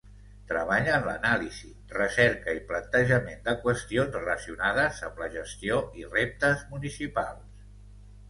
[0.51, 1.67] Treballa en l'anàlisi,
[1.97, 7.63] recerca i plantejament de qüestions relacionades amb la gestió i reptes municipals.